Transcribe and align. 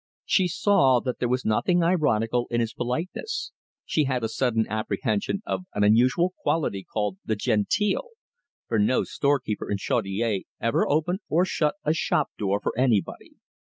She 0.25 0.47
saw 0.47 0.99
that 1.01 1.19
there 1.19 1.29
was 1.29 1.45
nothing 1.45 1.83
ironical 1.83 2.47
in 2.49 2.59
this 2.59 2.73
politeness. 2.73 3.51
She 3.85 4.05
had 4.05 4.23
a 4.23 4.29
sudden 4.29 4.65
apprehension 4.67 5.43
of 5.45 5.65
an 5.75 5.83
unusual 5.83 6.33
quality 6.41 6.83
called 6.91 7.19
"the 7.23 7.35
genteel," 7.35 8.07
for 8.67 8.79
no 8.79 9.03
storekeeper 9.03 9.69
in 9.69 9.77
Chaudiere 9.77 10.45
ever 10.59 10.89
opened 10.89 11.19
or 11.29 11.45
shut 11.45 11.75
a 11.83 11.93
shop 11.93 12.31
door 12.35 12.59
for 12.59 12.75
anybody. 12.75 13.33